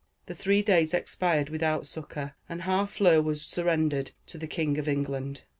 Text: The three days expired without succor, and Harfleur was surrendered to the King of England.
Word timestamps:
The 0.25 0.33
three 0.33 0.63
days 0.63 0.95
expired 0.95 1.49
without 1.49 1.85
succor, 1.85 2.33
and 2.49 2.63
Harfleur 2.63 3.21
was 3.21 3.43
surrendered 3.43 4.13
to 4.25 4.39
the 4.39 4.47
King 4.47 4.79
of 4.79 4.87
England. 4.89 5.43